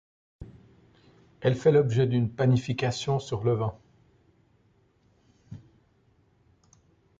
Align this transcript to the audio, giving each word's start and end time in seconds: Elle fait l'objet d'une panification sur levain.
Elle 1.41 1.53
fait 1.53 1.71
l'objet 1.71 2.07
d'une 2.07 2.33
panification 2.33 3.19
sur 3.19 3.43
levain. 3.43 3.77